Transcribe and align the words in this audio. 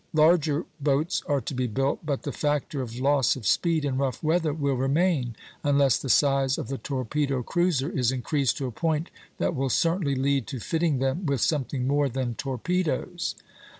Larger 0.15 0.65
boats 0.79 1.21
are 1.27 1.41
to 1.41 1.53
be 1.53 1.67
built; 1.67 2.03
but 2.03 2.23
the 2.23 2.31
factor 2.31 2.81
of 2.81 2.95
loss 2.99 3.35
of 3.35 3.45
speed 3.45 3.85
in 3.85 3.99
rough 3.99 4.23
weather 4.23 4.51
will 4.51 4.73
remain, 4.73 5.35
unless 5.63 5.99
the 5.99 6.09
size 6.09 6.57
of 6.57 6.69
the 6.69 6.79
torpedo 6.79 7.43
cruiser 7.43 7.87
is 7.91 8.11
increased 8.11 8.57
to 8.57 8.65
a 8.65 8.71
point 8.71 9.11
that 9.37 9.53
will 9.55 9.69
certainly 9.69 10.15
lead 10.15 10.47
to 10.47 10.59
fitting 10.59 10.97
them 10.97 11.27
with 11.27 11.39
something 11.41 11.85
more 11.85 12.09
than 12.09 12.33
torpedoes. 12.33 13.35